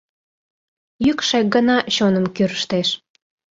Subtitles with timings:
[1.05, 2.89] Йӱкшӧ гына чоным кӱрыштеш.